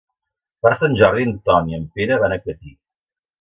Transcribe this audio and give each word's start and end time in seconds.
Per 0.65 0.71
Sant 0.79 0.95
Jordi 1.01 1.25
en 1.31 1.35
Ton 1.49 1.69
i 1.75 1.79
en 1.79 1.85
Pere 1.99 2.19
van 2.25 2.35
a 2.39 2.41
Catí. 2.47 2.75